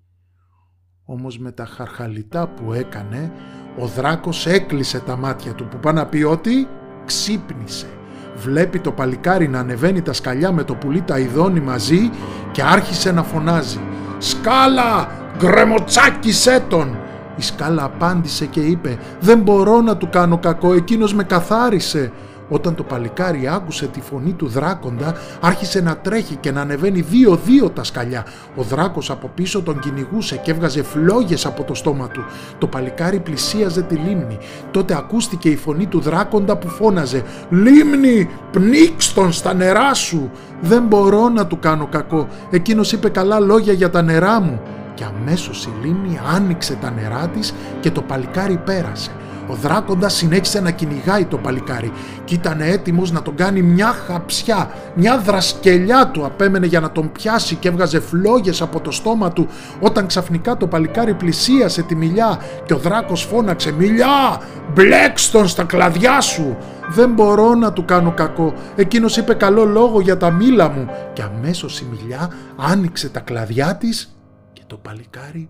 Όμως 1.06 1.40
με 1.40 1.52
τα 1.52 1.66
χαρχαλιτά 1.66 2.50
που 2.50 2.74
έκανε, 2.74 3.32
ο 3.80 3.88
δράκος 3.88 4.46
έκλεισε 4.46 5.00
τα 5.00 5.16
μάτια 5.16 5.56
του 5.56 5.68
που 5.68 5.80
πάει 5.80 5.94
να 5.94 6.06
πει 6.06 6.24
ότι 6.24 6.68
ξύπνησε. 7.06 8.03
Βλέπει 8.36 8.80
το 8.80 8.92
παλικάρι 8.92 9.48
να 9.48 9.60
ανεβαίνει 9.60 10.02
τα 10.02 10.14
σκαλιά 10.14 10.52
με 10.52 10.64
το 10.64 10.74
πουλί 10.76 11.02
τα 11.02 11.20
ειδώνει 11.20 11.60
μαζί 11.60 12.12
και 12.52 12.64
άρχισε 12.64 13.12
να 13.12 13.24
φωνάζει 13.24 13.80
«Σκάλα, 14.18 15.08
γκρεμοτσάκισέ 15.38 16.64
τον!» 16.68 16.98
Η 17.36 17.42
σκάλα 17.42 17.84
απάντησε 17.84 18.46
και 18.46 18.60
είπε 18.60 18.98
«Δεν 19.20 19.40
μπορώ 19.40 19.82
να 19.82 19.98
του 19.98 20.10
κάνω 20.10 20.38
κακό, 20.38 20.74
εκείνος 20.74 21.14
με 21.14 21.24
καθάρισε». 21.24 22.12
Όταν 22.54 22.76
το 22.76 22.84
παλικάρι 22.84 23.48
άκουσε 23.48 23.88
τη 23.88 24.02
φωνή 24.02 24.32
του 24.32 24.48
δράκοντα, 24.48 25.16
άρχισε 25.42 25.82
να 25.82 25.98
τρέχει 25.98 26.36
και 26.36 26.52
να 26.52 26.62
ανεβαίνει 26.62 27.02
δύο-δύο 27.02 27.70
τα 27.70 27.84
σκαλιά. 27.84 28.26
Ο 28.56 28.62
δράκος 28.64 29.10
από 29.10 29.32
πίσω 29.36 29.62
τον 29.62 29.80
κυνηγούσε 29.80 30.38
και 30.38 30.52
έβγαζε 30.52 30.84
φλόγες 30.84 31.46
από 31.46 31.64
το 31.64 31.74
στόμα 31.74 32.08
του. 32.08 32.24
Το 32.58 32.68
παλικάρι 32.68 33.20
πλησίαζε 33.20 33.82
τη 33.82 33.96
λίμνη. 33.96 34.38
Τότε 34.72 34.96
ακούστηκε 34.96 35.50
η 35.50 35.56
φωνή 35.56 35.86
του 35.86 36.00
δράκοντα 36.00 36.58
που 36.58 36.68
φώναζε 36.68 37.24
«Λίμνη, 37.50 38.30
πνίξ 38.52 39.14
τον 39.14 39.32
στα 39.32 39.54
νερά 39.54 39.94
σου!» 39.94 40.32
«Δεν 40.62 40.84
μπορώ 40.84 41.30
να 41.30 41.48
του 41.48 41.60
κάνω 41.60 41.88
κακό, 41.88 42.28
εκείνος 42.52 42.92
είπε 42.92 43.10
καλά 43.10 43.40
λόγια 43.40 43.74
για 43.74 43.90
τα 43.90 44.02
νερά 44.02 44.40
μου» 44.40 44.62
και 44.94 45.04
αμέσως 45.04 45.66
η 45.66 45.70
λίμνη 45.86 46.20
άνοιξε 46.36 46.78
τα 46.82 46.92
νερά 46.92 47.28
της 47.28 47.54
και 47.80 47.92
το 47.92 48.02
παλικάρι 48.02 48.58
πέρασε. 48.58 49.12
Ο 49.48 49.54
δράκοντας 49.54 50.14
συνέχισε 50.14 50.60
να 50.60 50.72
κυνηγάει 50.72 51.26
το 51.26 51.38
παλικάρι 51.38 51.92
και 52.26 52.34
ήταν 52.34 52.62
έτοιμος 52.62 53.12
να 53.12 53.22
τον 53.22 53.36
κάνει 53.36 53.62
μια 53.62 53.88
χαψιά, 53.88 54.70
μια 54.96 55.18
δρασκελιά 55.18 56.08
του 56.08 56.26
απέμενε 56.26 56.66
για 56.66 56.80
να 56.80 56.92
τον 56.92 57.12
πιάσει 57.12 57.56
και 57.56 57.68
έβγαζε 57.68 58.00
φλόγες 58.00 58.62
από 58.62 58.80
το 58.80 58.92
στόμα 58.92 59.32
του 59.32 59.48
όταν 59.80 60.08
ξαφνικά 60.08 60.58
το 60.58 60.68
παλικάρι 60.68 61.14
πλησίασε 61.14 61.82
τη 61.82 61.96
μιλιά 61.96 62.40
και 62.66 62.74
ο 62.74 62.78
δράκος 62.78 63.24
φώναξε 63.24 63.72
«Μιλιά, 63.72 64.42
μπλέξ 64.74 65.32
τον 65.32 65.48
στα 65.48 65.64
κλαδιά 65.64 66.22
σου!» 66.22 66.58
«Δεν 66.90 67.10
μπορώ 67.10 67.54
να 67.56 67.74
του 67.74 67.86
κάνω 67.86 68.12
κακό, 68.12 68.54
εκείνος 68.76 69.18
είπε 69.18 69.34
καλό 69.34 69.66
λόγο 69.66 70.02
για 70.02 70.18
τα 70.18 70.32
μήλα 70.32 70.70
μου» 70.70 70.88
και 71.14 71.22
αμέσως 71.22 71.80
η 71.80 71.86
μιλιά 71.92 72.32
άνοιξε 72.58 73.10
τα 73.10 73.20
κλαδιά 73.20 73.76
της 73.76 74.18
και 74.54 74.62
το 74.68 74.78
παλικάρι 74.78 75.50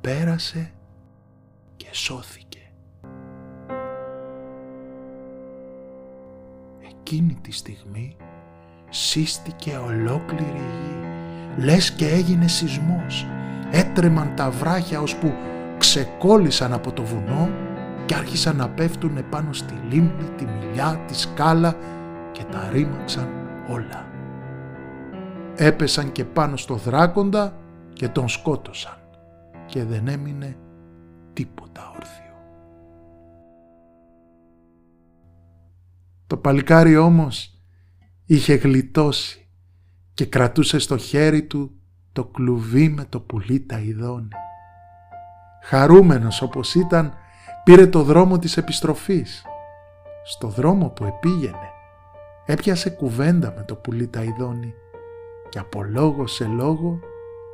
πέρασε 0.00 0.72
και 1.76 1.86
σώθηκε. 1.90 2.51
Εκείνη 7.12 7.38
τη 7.40 7.52
στιγμή 7.52 8.16
σύστηκε 8.88 9.76
ολόκληρη 9.76 10.42
η 10.42 10.70
γη. 10.82 11.64
Λες 11.64 11.92
και 11.92 12.08
έγινε 12.08 12.48
σεισμός. 12.48 13.26
Έτρεμαν 13.70 14.34
τα 14.36 14.50
βράχια 14.50 15.00
ώσπου 15.00 15.32
ξεκόλλησαν 15.78 16.72
από 16.72 16.92
το 16.92 17.02
βουνό 17.02 17.50
και 18.06 18.14
άρχισαν 18.14 18.56
να 18.56 18.68
πέφτουν 18.68 19.16
επάνω 19.16 19.52
στη 19.52 19.74
λίμνη, 19.90 20.28
τη 20.36 20.44
μιλιά, 20.44 21.04
τη 21.06 21.18
σκάλα 21.18 21.76
και 22.32 22.42
τα 22.50 22.68
ρήμαξαν 22.72 23.28
όλα. 23.68 24.06
Έπεσαν 25.56 26.12
και 26.12 26.24
πάνω 26.24 26.56
στο 26.56 26.74
δράκοντα 26.74 27.56
και 27.92 28.08
τον 28.08 28.28
σκότωσαν 28.28 28.98
και 29.66 29.84
δεν 29.84 30.08
έμεινε 30.08 30.56
τίποτα 31.32 31.91
παλικάρι 36.42 36.96
όμως 36.96 37.62
είχε 38.24 38.54
γλιτώσει 38.54 39.48
και 40.14 40.26
κρατούσε 40.26 40.78
στο 40.78 40.96
χέρι 40.96 41.42
του 41.42 41.70
το 42.12 42.24
κλουβί 42.24 42.88
με 42.88 43.04
το 43.08 43.20
πουλί 43.20 43.60
τα 43.60 43.78
ειδώνει. 43.78 44.28
Χαρούμενος 45.62 46.42
όπως 46.42 46.74
ήταν 46.74 47.14
πήρε 47.64 47.86
το 47.86 48.02
δρόμο 48.02 48.38
της 48.38 48.56
επιστροφής. 48.56 49.44
Στο 50.24 50.48
δρόμο 50.48 50.88
που 50.88 51.04
επήγαινε 51.04 51.70
έπιασε 52.46 52.90
κουβέντα 52.90 53.54
με 53.56 53.64
το 53.64 53.74
πουλί 53.74 54.08
τα 54.08 54.22
ειδώνει 54.22 54.74
και 55.48 55.58
από 55.58 55.82
λόγο 55.82 56.26
σε 56.26 56.44
λόγο, 56.44 56.98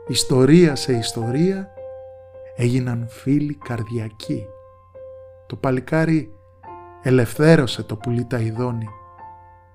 ιστορία 0.09 0.75
σε 0.77 0.93
ιστορία 0.93 1.69
έγιναν 2.57 3.07
φίλοι 3.09 3.55
καρδιακοί. 3.55 4.47
Το 5.47 5.57
παλικάρι 5.57 6.38
ελευθέρωσε 7.09 7.83
το 7.83 7.97
πουλί 7.97 8.25
τα 8.25 8.39
ειδώνει 8.39 8.89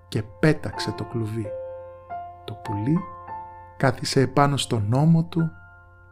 και 0.08 0.24
πέταξε 0.40 0.92
το 0.92 1.04
κλουβί. 1.04 1.48
Το 2.46 2.54
πουλί 2.54 2.98
κάθισε 3.78 4.20
επάνω 4.20 4.58
στον 4.58 4.86
νόμο 4.90 5.26
του 5.26 5.52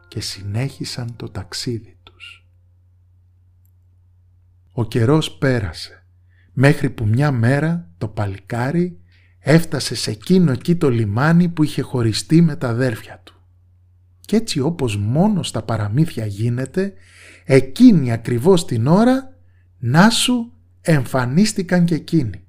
και 0.08 0.20
συνέχισαν 0.20 1.16
το 1.16 1.30
ταξίδι 1.30 1.98
τους. 2.02 2.46
Ο 4.72 4.84
καιρός 4.84 5.30
πέρασε 5.30 6.06
μέχρι 6.52 6.90
που 6.90 7.06
μια 7.06 7.30
μέρα 7.30 7.90
το 7.98 8.08
παλικάρι 8.08 9.00
έφτασε 9.38 9.94
σε 9.94 10.10
εκείνο 10.10 10.52
εκεί 10.52 10.76
το 10.76 10.90
λιμάνι 10.90 11.48
που 11.48 11.62
είχε 11.62 11.82
χωριστεί 11.82 12.40
με 12.40 12.56
τα 12.56 12.68
αδέρφια 12.68 13.20
του. 13.24 13.34
Κι 14.20 14.34
έτσι 14.34 14.60
όπως 14.60 14.96
μόνος 14.96 15.48
στα 15.48 15.62
παραμύθια 15.62 16.26
γίνεται, 16.26 16.92
εκείνη 17.44 18.12
ακριβώς 18.12 18.64
την 18.64 18.86
ώρα 18.86 19.36
να 19.78 20.10
σου 20.10 20.52
εμφανίστηκαν 20.82 21.84
και 21.84 21.94
εκείνοι. 21.94 22.44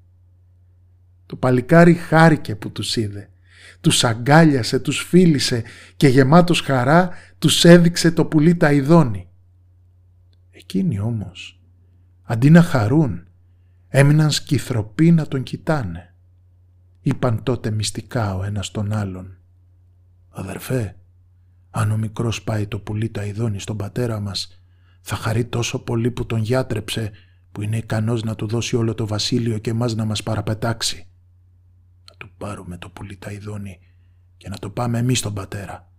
Το 1.26 1.36
παλικάρι 1.36 1.94
χάρηκε 1.94 2.56
που 2.56 2.72
τους 2.72 2.96
είδε. 2.96 3.28
Τους 3.80 4.04
αγκάλιασε, 4.04 4.78
τους 4.78 5.02
φίλησε 5.02 5.62
και 5.96 6.08
γεμάτος 6.08 6.60
χαρά 6.60 7.10
τους 7.38 7.64
έδειξε 7.64 8.10
το 8.10 8.24
πουλί 8.24 8.56
τα 8.56 8.72
ειδώνει. 8.72 9.28
Εκείνοι 10.50 10.98
όμως, 10.98 11.60
αντί 12.22 12.50
να 12.50 12.62
χαρούν, 12.62 13.26
έμειναν 13.88 14.30
σκυθροποί 14.30 15.10
να 15.10 15.26
τον 15.26 15.42
κοιτάνε. 15.42 16.14
Είπαν 17.00 17.42
τότε 17.42 17.70
μυστικά 17.70 18.36
ο 18.36 18.44
ένας 18.44 18.70
τον 18.70 18.92
άλλον. 18.92 19.36
«Αδερφέ, 20.30 20.96
αν 21.70 21.90
ο 21.90 21.96
μικρός 21.96 22.42
πάει 22.42 22.66
το 22.66 22.78
πουλί 22.78 23.08
τα 23.08 23.24
ειδώνει 23.24 23.60
στον 23.60 23.76
πατέρα 23.76 24.20
μας, 24.20 24.60
θα 25.00 25.16
χαρεί 25.16 25.44
τόσο 25.44 25.78
πολύ 25.78 26.10
που 26.10 26.26
τον 26.26 26.40
γιάτρεψε 26.40 27.10
που 27.54 27.62
είναι 27.62 27.76
ικανός 27.76 28.22
να 28.22 28.34
του 28.34 28.46
δώσει 28.46 28.76
όλο 28.76 28.94
το 28.94 29.06
βασίλειο 29.06 29.58
και 29.58 29.72
μας 29.72 29.94
να 29.94 30.04
μας 30.04 30.22
παραπετάξει. 30.22 31.08
Να 32.10 32.16
του 32.16 32.30
πάρουμε 32.38 32.78
το 32.78 32.90
πουλί 32.90 33.16
τα 33.16 33.32
ειδώνει 33.32 33.78
και 34.36 34.48
να 34.48 34.58
το 34.58 34.70
πάμε 34.70 34.98
εμείς 34.98 35.18
στον 35.18 35.34
πατέρα. 35.34 35.92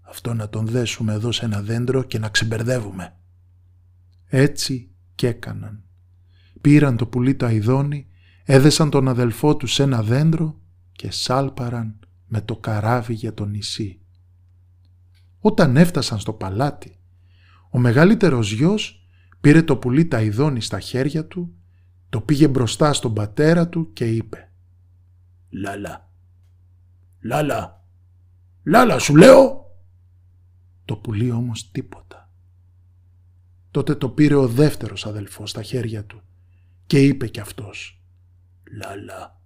αυτό 0.00 0.34
να 0.34 0.48
τον 0.48 0.66
δέσουμε 0.66 1.12
εδώ 1.12 1.32
σε 1.32 1.44
ένα 1.44 1.62
δέντρο 1.62 2.02
και 2.02 2.18
να 2.18 2.28
ξεμπερδεύουμε. 2.28 3.16
Έτσι 4.26 4.90
κι 5.14 5.26
έκαναν. 5.26 5.84
Πήραν 6.60 6.96
το 6.96 7.06
πουλί 7.06 7.34
το 7.34 7.46
αηδόνι, 7.46 8.06
έδεσαν 8.44 8.90
τον 8.90 9.08
αδελφό 9.08 9.56
τους 9.56 9.72
σε 9.72 9.82
ένα 9.82 10.02
δέντρο 10.02 10.60
και 10.92 11.10
σάλπαραν 11.10 11.98
με 12.26 12.40
το 12.40 12.56
καράβι 12.56 13.14
για 13.14 13.34
το 13.34 13.44
νησί. 13.44 14.00
Όταν 15.38 15.76
έφτασαν 15.76 16.18
στο 16.18 16.32
παλάτι, 16.32 16.98
ο 17.70 17.78
μεγαλύτερος 17.78 18.52
γιος 18.52 19.05
πήρε 19.46 19.62
το 19.62 19.76
πουλί 19.76 20.06
τα 20.06 20.16
αηδόνι 20.16 20.60
στα 20.60 20.80
χέρια 20.80 21.26
του, 21.26 21.54
το 22.08 22.20
πήγε 22.20 22.48
μπροστά 22.48 22.92
στον 22.92 23.14
πατέρα 23.14 23.68
του 23.68 23.92
και 23.92 24.14
είπε 24.14 24.50
«Λάλα, 25.50 26.10
λάλα, 27.20 27.84
λάλα 28.64 28.98
σου 28.98 29.16
λέω» 29.16 29.70
Το 30.84 30.96
πουλί 30.96 31.30
όμως 31.30 31.70
τίποτα. 31.70 32.30
Τότε 33.70 33.94
το 33.94 34.08
πήρε 34.08 34.34
ο 34.34 34.48
δεύτερος 34.48 35.06
αδελφός 35.06 35.50
στα 35.50 35.62
χέρια 35.62 36.04
του 36.04 36.22
και 36.86 37.02
είπε 37.02 37.28
κι 37.28 37.40
αυτός 37.40 38.02
«Λάλα, 38.78 39.40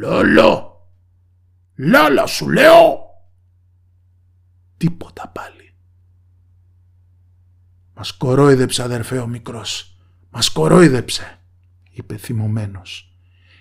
λάλα, 0.00 0.70
λάλα 1.76 2.26
σου 2.26 2.48
λέω» 2.48 2.98
Τίποτα 4.76 5.28
πάλι. 5.28 5.63
«Μας 7.94 8.12
κορόιδεψε 8.12 8.82
αδερφέ 8.82 9.18
ο 9.18 9.26
μικρός, 9.26 9.96
μας 10.30 10.48
κορόιδεψε» 10.50 11.38
είπε 11.94 12.16
θυμωμένος. 12.16 13.08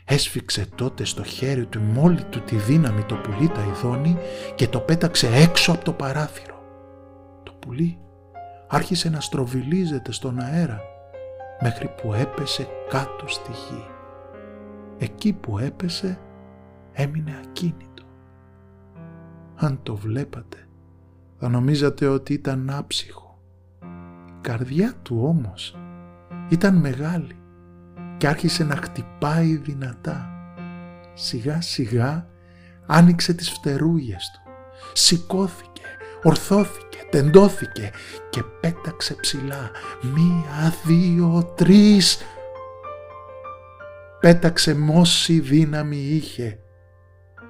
Έσφιξε 0.06 0.66
τότε 0.76 1.06
στο 1.06 1.24
χέρι 1.24 1.66
του 1.66 1.80
μόλι 1.80 2.24
του 2.24 2.42
τη 2.42 2.56
δύναμη 2.56 3.04
το 3.04 3.16
πουλί 3.16 3.48
τα 3.48 3.62
ειδώνει 3.62 4.18
και 4.56 4.68
το 4.68 4.80
πέταξε 4.80 5.30
έξω 5.34 5.72
από 5.72 5.84
το 5.84 5.94
παράθυρο. 5.94 6.64
Το 7.44 7.52
πουλί 7.60 7.98
άρχισε 8.68 9.10
να 9.10 9.20
στροβιλίζεται 9.20 10.12
στον 10.12 10.40
αέρα 10.40 10.82
μέχρι 11.62 11.88
που 12.02 12.14
έπεσε 12.14 12.68
κάτω 12.90 13.28
στη 13.28 13.52
γη. 13.52 13.86
Εκεί 14.98 15.34
που 15.34 15.60
έπεσε 15.60 16.20
έμεινε 16.94 17.40
ακίνητο. 17.46 18.04
Αν 19.56 19.80
το 19.84 19.96
βλέπατε 19.96 20.58
θα 21.40 21.50
νομίζατε 21.50 22.08
ότι 22.08 22.34
ήταν 22.34 22.70
άψυχο. 22.70 23.23
Η 24.44 24.46
καρδιά 24.46 24.94
του 25.04 25.22
όμως 25.24 25.78
ήταν 26.50 26.76
μεγάλη 26.76 27.40
και 28.18 28.28
άρχισε 28.28 28.64
να 28.64 28.76
χτυπάει 28.76 29.56
δυνατά. 29.56 30.30
Σιγά 31.14 31.62
σιγά 31.62 32.28
άνοιξε 32.86 33.34
τις 33.34 33.50
φτερούγες 33.50 34.32
του. 34.34 34.52
Σηκώθηκε, 34.94 35.82
ορθώθηκε, 36.24 36.98
τεντώθηκε 37.10 37.92
και 38.30 38.44
πέταξε 38.60 39.14
ψηλά. 39.14 39.72
Μία, 40.02 40.74
δύο, 40.86 41.54
τρεις. 41.56 42.22
Πέταξε 44.20 44.76
μόση 44.76 45.40
δύναμη 45.40 45.98
είχε. 45.98 46.60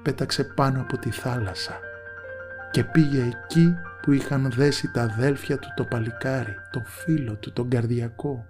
Πέταξε 0.01 0.43
πάνω 0.43 0.81
από 0.81 0.97
τη 0.97 1.11
θάλασσα 1.11 1.79
και 2.71 2.83
πήγε 2.83 3.21
εκεί 3.21 3.73
που 4.03 4.11
είχαν 4.11 4.51
δέσει 4.55 4.91
τα 4.91 5.01
αδέλφια 5.01 5.59
του 5.59 5.67
το 5.75 5.83
παλικάρι, 5.83 6.55
το 6.71 6.81
φίλο 6.85 7.35
του, 7.35 7.53
τον 7.53 7.69
καρδιακό. 7.69 8.45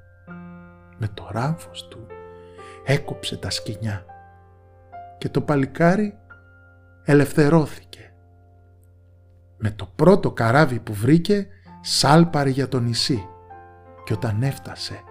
Με 0.98 1.08
το 1.14 1.30
ράμφος 1.32 1.88
του 1.88 2.08
έκοψε 2.86 3.38
τα 3.38 3.50
σκοινιά 3.50 4.06
και 5.18 5.30
το 5.30 5.42
παλικάρι 5.42 6.18
ελευθερώθηκε. 7.04 8.14
Με 9.58 9.72
το 9.72 9.92
πρώτο 9.96 10.32
καράβι 10.32 10.80
που 10.80 10.94
βρήκε 10.94 11.48
σάλπαρε 11.82 12.50
για 12.50 12.68
το 12.68 12.80
νησί 12.80 13.28
και 14.04 14.14
όταν 14.14 14.44
έφτασε 14.44 15.04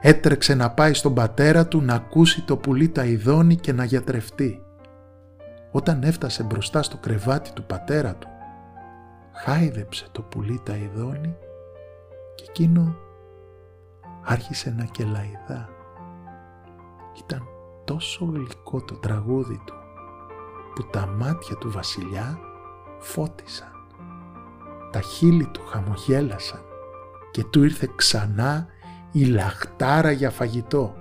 έτρεξε 0.00 0.54
να 0.54 0.70
πάει 0.70 0.94
στον 0.94 1.14
πατέρα 1.14 1.66
του 1.66 1.82
να 1.82 1.94
ακούσει 1.94 2.42
το 2.42 2.56
πουλί 2.56 2.88
τα 2.88 3.04
ειδώνει 3.04 3.56
και 3.56 3.72
να 3.72 3.84
γιατρευτεί. 3.84 4.62
Όταν 5.70 6.02
έφτασε 6.02 6.42
μπροστά 6.42 6.82
στο 6.82 6.96
κρεβάτι 6.96 7.52
του 7.52 7.64
πατέρα 7.64 8.14
του 8.14 8.28
χάιδεψε 9.44 10.06
το 10.12 10.22
πουλί 10.22 10.60
τα 10.64 10.76
ειδώνει 10.76 11.36
και 12.34 12.44
εκείνο 12.48 12.96
άρχισε 14.24 14.74
να 14.78 14.84
κελαϊδά. 14.84 15.68
Ήταν 17.18 17.42
τόσο 17.84 18.24
γλυκό 18.24 18.82
το 18.82 18.94
τραγούδι 18.94 19.60
του 19.66 19.74
που 20.74 20.86
τα 20.90 21.06
μάτια 21.06 21.56
του 21.56 21.70
βασιλιά 21.70 22.38
φώτισαν. 22.98 23.72
Τα 24.90 25.00
χείλη 25.00 25.46
του 25.46 25.66
χαμογέλασαν 25.66 26.60
και 27.30 27.44
του 27.44 27.64
ήρθε 27.64 27.88
ξανά 27.96 28.66
η 29.12 29.24
λαχτάρα 29.24 30.10
για 30.10 30.30
φαγητό. 30.30 30.94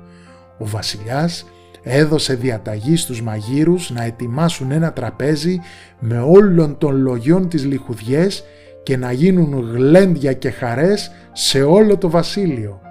Ο 0.60 0.65
βασιλιάς 0.65 1.45
έδωσε 1.83 2.35
διαταγή 2.35 2.95
στους 2.95 3.21
μαγείρους 3.21 3.91
να 3.91 4.03
ετοιμάσουν 4.03 4.71
ένα 4.71 4.93
τραπέζι 4.93 5.59
με 5.99 6.19
όλων 6.19 6.77
των 6.77 7.01
λογιών 7.01 7.49
της 7.49 7.65
λιχουδιές 7.65 8.43
και 8.83 8.97
να 8.97 9.11
γίνουν 9.11 9.71
γλέντια 9.73 10.33
και 10.33 10.49
χαρές 10.49 11.11
σε 11.31 11.61
όλο 11.61 11.97
το 11.97 12.09
βασίλειο. 12.09 12.81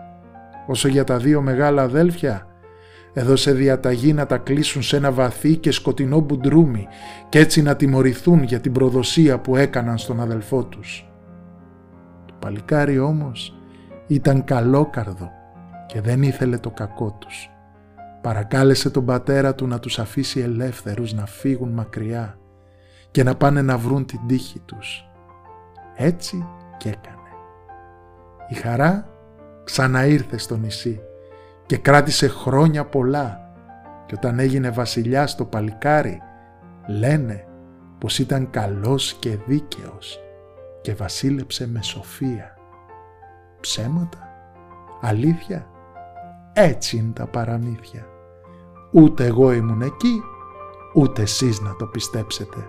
Όσο 0.66 0.88
για 0.88 1.04
τα 1.04 1.16
δύο 1.16 1.40
μεγάλα 1.40 1.82
αδέλφια, 1.82 2.46
έδωσε 3.12 3.52
διαταγή 3.52 4.12
να 4.12 4.26
τα 4.26 4.38
κλείσουν 4.38 4.82
σε 4.82 4.96
ένα 4.96 5.12
βαθύ 5.12 5.56
και 5.56 5.70
σκοτεινό 5.70 6.20
μπουντρούμι 6.20 6.86
και 7.28 7.38
έτσι 7.38 7.62
να 7.62 7.76
τιμωρηθούν 7.76 8.42
για 8.42 8.60
την 8.60 8.72
προδοσία 8.72 9.38
που 9.38 9.56
έκαναν 9.56 9.98
στον 9.98 10.20
αδελφό 10.20 10.64
τους. 10.64 11.12
Το 12.26 12.34
παλικάρι 12.38 12.98
όμως 12.98 13.58
ήταν 14.06 14.44
καλόκαρδο 14.44 15.30
και 15.86 16.00
δεν 16.00 16.22
ήθελε 16.22 16.58
το 16.58 16.70
κακό 16.70 17.16
τους. 17.20 17.50
Παρακάλεσε 18.28 18.90
τον 18.90 19.04
πατέρα 19.04 19.54
του 19.54 19.66
να 19.66 19.78
τους 19.78 19.98
αφήσει 19.98 20.40
ελεύθερους 20.40 21.12
να 21.12 21.26
φύγουν 21.26 21.68
μακριά 21.68 22.38
και 23.10 23.22
να 23.22 23.34
πάνε 23.34 23.62
να 23.62 23.78
βρουν 23.78 24.06
την 24.06 24.20
τύχη 24.26 24.58
τους. 24.58 25.08
Έτσι 25.96 26.46
και 26.76 26.88
έκανε. 26.88 27.28
Η 28.48 28.54
χαρά 28.54 29.08
ξαναήρθε 29.64 30.38
στο 30.38 30.56
νησί 30.56 31.00
και 31.66 31.76
κράτησε 31.76 32.28
χρόνια 32.28 32.84
πολλά 32.84 33.54
και 34.06 34.14
όταν 34.16 34.38
έγινε 34.38 34.70
βασιλιάς 34.70 35.34
το 35.34 35.44
παλικάρι 35.44 36.22
λένε 36.86 37.44
πως 37.98 38.18
ήταν 38.18 38.50
καλός 38.50 39.14
και 39.14 39.38
δίκαιος 39.46 40.20
και 40.80 40.94
βασίλεψε 40.94 41.68
με 41.68 41.82
σοφία. 41.82 42.56
Ψέματα, 43.60 44.28
αλήθεια, 45.00 45.66
έτσι 46.52 46.96
είναι 46.96 47.12
τα 47.12 47.26
παραμύθια. 47.26 48.16
Ούτε 48.90 49.24
εγώ 49.24 49.52
ήμουν 49.52 49.82
εκεί, 49.82 50.22
ούτε 50.94 51.22
εσείς 51.22 51.60
να 51.60 51.76
το 51.76 51.86
πιστέψετε. 51.86 52.66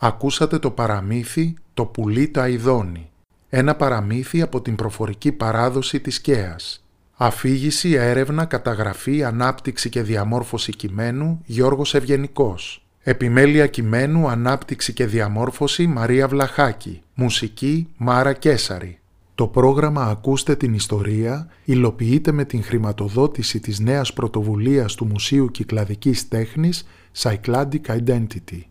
Ακούσατε 0.00 0.58
το 0.58 0.70
παραμύθι 0.70 1.54
«Το 1.74 1.84
πουλί 1.84 2.28
το 2.28 2.40
αηδόνι». 2.40 3.10
Ένα 3.48 3.74
παραμύθι 3.76 4.42
από 4.42 4.60
την 4.60 4.74
προφορική 4.74 5.32
παράδοση 5.32 6.00
της 6.00 6.20
ΚΕΑΣ. 6.20 6.84
Αφήγηση, 7.16 7.92
έρευνα, 7.92 8.44
καταγραφή, 8.44 9.24
ανάπτυξη 9.24 9.88
και 9.88 10.02
διαμόρφωση 10.02 10.76
κειμένου 10.76 11.42
Γιώργος 11.44 11.94
Ευγενικός. 11.94 12.87
Επιμέλεια 13.08 13.66
κειμένου, 13.66 14.28
ανάπτυξη 14.28 14.92
και 14.92 15.06
διαμόρφωση 15.06 15.86
Μαρία 15.86 16.28
Βλαχάκη. 16.28 17.02
Μουσική 17.14 17.88
Μάρα 17.96 18.32
Κέσαρη. 18.32 18.98
Το 19.34 19.46
πρόγραμμα 19.46 20.02
«Ακούστε 20.02 20.56
την 20.56 20.74
ιστορία» 20.74 21.48
υλοποιείται 21.64 22.32
με 22.32 22.44
την 22.44 22.62
χρηματοδότηση 22.62 23.60
της 23.60 23.80
νέας 23.80 24.12
πρωτοβουλίας 24.12 24.94
του 24.94 25.06
Μουσείου 25.06 25.50
Κυκλαδικής 25.50 26.28
Τέχνης 26.28 26.86
Cycladic 27.18 27.80
Identity. 27.86 28.62